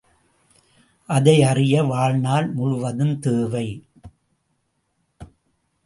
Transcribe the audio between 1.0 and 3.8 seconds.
அதை அறிய வாழ்நாள் முழுவதும் தேவை.